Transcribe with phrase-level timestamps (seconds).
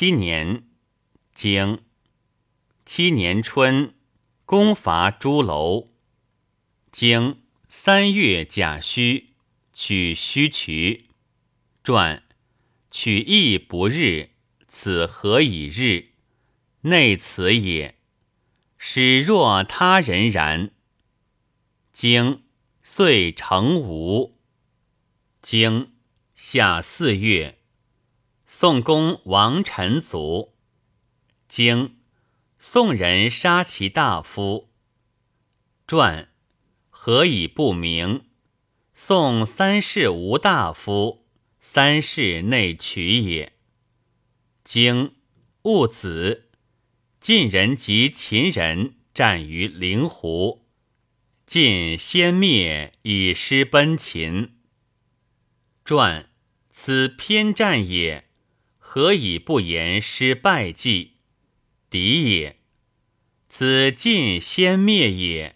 [0.00, 0.64] 七年，
[1.34, 1.82] 经
[2.86, 3.92] 七年春，
[4.46, 5.90] 攻伐朱楼。
[6.90, 9.34] 经三月甲戌，
[9.74, 11.10] 取须渠。
[11.84, 12.22] 传
[12.90, 14.30] 取义不日，
[14.66, 16.12] 此何以日？
[16.80, 17.98] 内此也。
[18.78, 20.70] 使若他人然。
[21.92, 22.44] 经
[22.82, 24.34] 遂成吴。
[25.42, 25.92] 经
[26.34, 27.59] 夏四月。
[28.52, 30.56] 宋公王臣卒。
[31.46, 31.98] 经
[32.58, 34.72] 宋人杀其大夫。
[35.86, 36.32] 传
[36.88, 38.24] 何以不明？
[38.92, 41.28] 宋三世无大夫，
[41.60, 43.52] 三世内取也。
[44.64, 45.14] 经
[45.62, 46.50] 戊子，
[47.20, 50.66] 晋人及秦人战于灵湖，
[51.46, 54.58] 晋先灭，以失奔秦。
[55.84, 56.28] 传
[56.72, 58.26] 此偏战也。
[58.92, 61.12] 何以不言失败绩？
[61.88, 62.56] 敌也。
[63.48, 65.54] 此晋先灭也。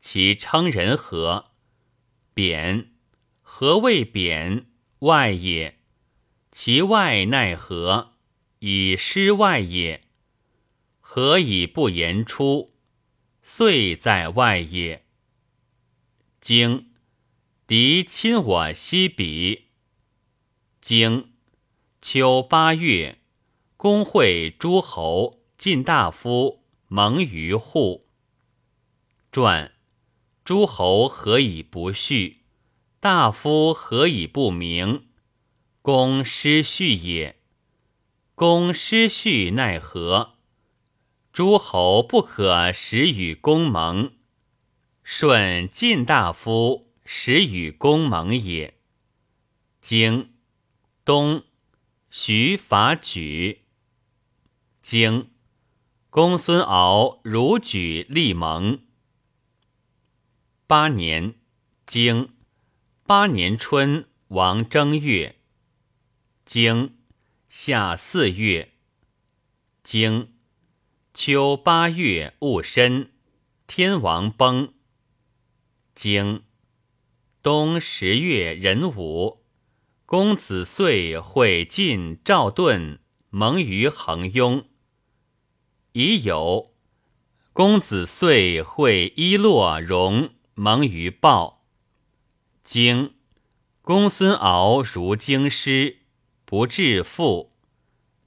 [0.00, 1.52] 其称人何？
[2.34, 2.90] 贬。
[3.40, 4.66] 何谓贬？
[4.98, 5.78] 外也。
[6.50, 8.14] 其外奈何？
[8.58, 10.08] 以失外也。
[10.98, 12.74] 何以不言出？
[13.44, 15.06] 遂在外也。
[16.40, 16.90] 经。
[17.68, 19.66] 敌侵我西鄙。
[20.80, 21.31] 经。
[22.04, 23.20] 秋八月，
[23.76, 28.08] 公会诸侯、晋大夫蒙于户。
[29.30, 29.70] 传
[30.44, 32.42] 诸侯何以不序？
[32.98, 35.06] 大夫何以不明？
[35.80, 37.40] 公失序也。
[38.34, 40.34] 公失序奈何？
[41.32, 44.16] 诸侯不可使与公盟。
[45.04, 48.74] 舜晋大夫使与公盟也。
[49.80, 50.32] 经
[51.04, 51.44] 冬。
[52.14, 53.62] 徐伐举，
[54.82, 55.30] 经。
[56.10, 58.82] 公孙敖如举立盟。
[60.66, 61.36] 八年，
[61.86, 62.34] 经。
[63.04, 65.36] 八年春，王正月，
[66.44, 66.98] 经。
[67.48, 68.74] 夏四月，
[69.82, 70.34] 经。
[71.14, 73.10] 秋八月戊申，
[73.66, 74.74] 天王崩。
[75.94, 76.44] 经。
[77.42, 79.41] 冬十月壬午。
[80.12, 83.00] 公子遂会晋赵盾
[83.30, 84.68] 盟于恒雍，
[85.92, 86.74] 已有
[87.54, 91.64] 公子遂会伊洛戎盟于鲍。
[92.62, 93.14] 经
[93.80, 96.00] 公孙敖如京师，
[96.44, 97.50] 不致父。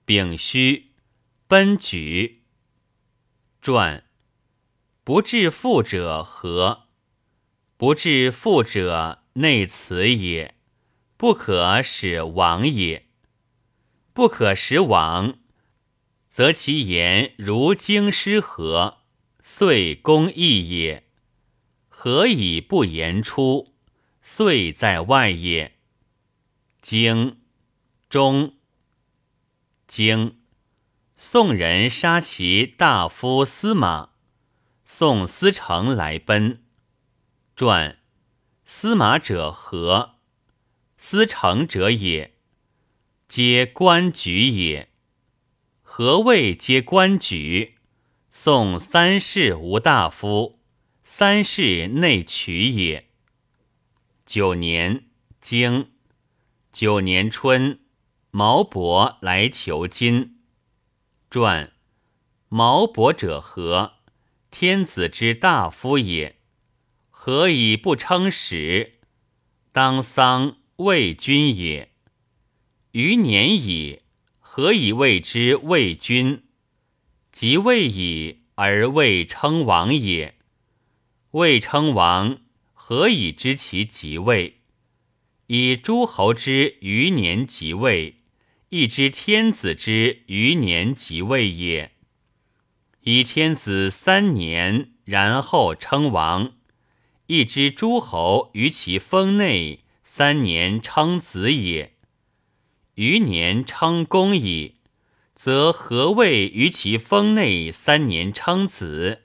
[0.06, 0.94] 丙戌，
[1.48, 2.46] 奔举。
[3.62, 4.04] 传
[5.04, 6.88] 不至父者何？
[7.78, 10.55] 不至父者内此也。
[11.18, 13.08] 不可使亡也。
[14.14, 15.40] 不可使亡，
[16.30, 19.00] 则其言如经师何？
[19.42, 21.04] 遂公义也。
[21.88, 23.74] 何以不言出？
[24.22, 25.78] 遂在外也。
[26.82, 27.42] 经
[28.10, 28.56] 中
[29.88, 30.40] 经
[31.18, 34.10] 宋人杀其大夫司马，
[34.84, 36.64] 宋司成来奔。
[37.56, 38.00] 传
[38.66, 40.15] 司马者何？
[40.98, 42.34] 司成者也，
[43.28, 44.90] 皆官举也。
[45.82, 47.76] 何谓皆官举？
[48.32, 50.60] 宋三世无大夫，
[51.04, 53.10] 三世内取也。
[54.26, 55.06] 九年，
[55.40, 55.92] 经
[56.72, 57.80] 九年春，
[58.32, 60.40] 毛伯来求金。
[61.30, 61.74] 传
[62.50, 63.94] 毛伯者何？
[64.52, 66.38] 天子之大夫也。
[67.10, 69.00] 何以不称使？
[69.72, 70.58] 当丧。
[70.80, 71.94] 魏君也，
[72.92, 74.02] 余年矣，
[74.40, 76.44] 何以谓之魏君？
[77.32, 80.38] 即位矣，而未称王也。
[81.32, 82.40] 未称王，
[82.74, 84.58] 何以知其即位？
[85.48, 88.24] 以诸侯之余年即位，
[88.68, 91.92] 亦知天子之余年即位也。
[93.04, 96.52] 以天子三年，然后称王，
[97.28, 99.85] 亦知诸侯于其封内。
[100.18, 101.92] 三年称子也，
[102.94, 104.76] 余年称公矣，
[105.36, 109.24] 则何谓于其封内三年称子？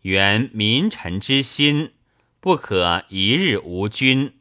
[0.00, 1.92] 原民臣之心，
[2.40, 4.32] 不可一日无君；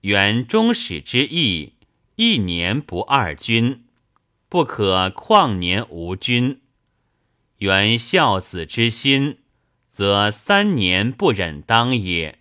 [0.00, 1.74] 原中始之意，
[2.16, 3.84] 一年不二君，
[4.48, 6.56] 不可旷年无君；
[7.58, 9.38] 原孝子之心，
[9.92, 12.40] 则三年不忍当也。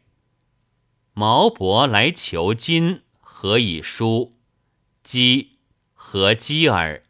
[1.19, 4.33] 毛伯来求金，何以书？
[5.01, 5.57] 积
[5.95, 7.01] 何积耳？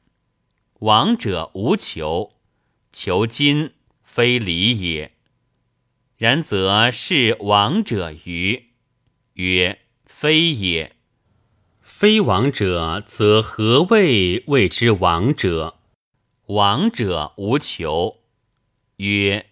[0.80, 2.31] 王者无求，
[2.94, 3.74] 求金
[4.06, 5.12] 非礼也。
[6.15, 8.68] 然则是王者于？
[9.33, 10.95] 曰：非也。
[11.81, 15.80] 非王者，则何谓谓之王者？
[16.45, 18.21] 王者无求。
[18.95, 19.48] 曰：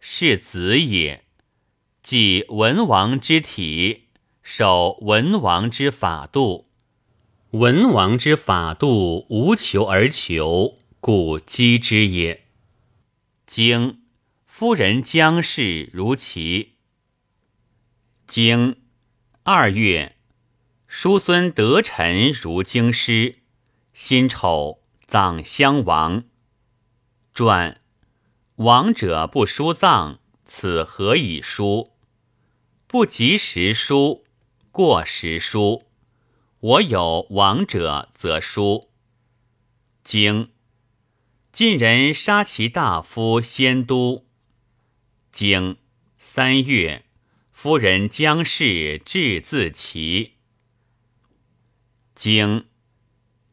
[0.00, 1.26] 是子也。
[2.10, 4.08] 即文王之体，
[4.42, 6.70] 守文王之法度。
[7.50, 12.46] 文王之法度无求而求，故击之也。
[13.44, 14.04] 经
[14.46, 16.76] 夫人将氏如其。
[18.26, 18.76] 经
[19.42, 20.16] 二月，
[20.86, 23.40] 叔孙得臣如京师。
[23.92, 26.24] 辛丑，葬襄王。
[27.34, 27.82] 传
[28.54, 31.97] 王者不书葬，此何以书？
[32.88, 34.24] 不及时书，
[34.72, 35.84] 过时书。
[36.58, 38.88] 我有亡者，则书。
[40.02, 40.52] 经
[41.52, 44.24] 晋人杀其大夫先都。
[45.30, 45.76] 经
[46.16, 47.04] 三月，
[47.52, 50.38] 夫人姜氏至自齐。
[52.14, 52.68] 经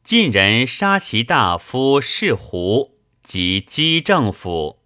[0.01, 4.79] 晋人杀其大夫士胡及姬政府。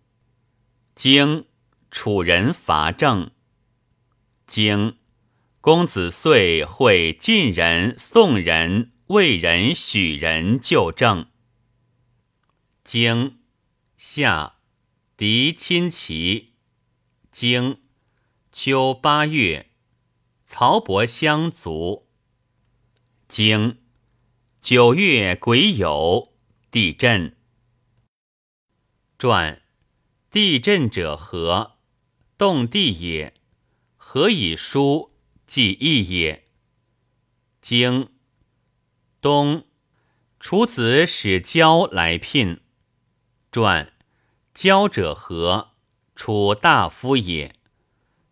[0.95, 1.45] 经
[1.91, 3.29] 楚人伐郑。
[4.49, 4.97] 经。
[5.61, 11.29] 公子遂会晋人、宋人、魏人、许人就政。
[12.83, 13.39] 经
[13.95, 14.55] 夏，
[15.15, 16.53] 敌侵齐。
[17.31, 17.81] 经
[18.51, 19.69] 秋八月，
[20.45, 22.07] 曹伯相卒。
[23.27, 23.77] 经
[24.59, 26.31] 九月癸酉，
[26.71, 27.37] 地震。
[29.19, 29.61] 传
[30.31, 31.77] 地震者何？
[32.37, 33.33] 动地也。
[34.11, 35.11] 何以书？
[35.45, 36.43] 即义也。
[37.61, 38.09] 经
[39.21, 39.67] 东，
[40.39, 42.59] 楚子使交来聘。
[43.51, 43.93] 传
[44.51, 45.73] 交者何？
[46.15, 47.53] 楚大夫也。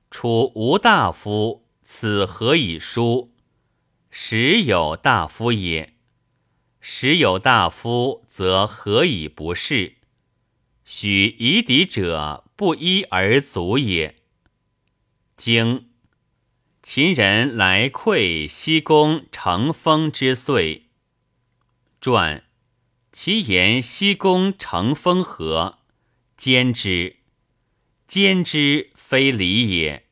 [0.09, 3.35] 楚无大夫，此何以书？
[4.09, 5.93] 时有大夫也。
[6.81, 9.97] 时有大夫，则何以不是？
[10.83, 14.15] 许夷狄者，不一而足也。
[15.37, 15.89] 经。
[16.81, 20.89] 秦人来窥西宫成风之岁。
[22.01, 22.43] 传
[23.11, 25.79] 其言西宫成风何？
[26.35, 27.17] 兼之，
[28.07, 30.07] 兼之非礼也。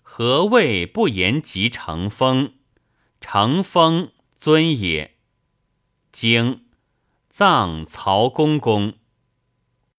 [0.00, 2.54] 何谓不言及成风？
[3.20, 5.16] 成风尊也。
[6.12, 6.66] 经
[7.28, 8.99] 葬曹公公。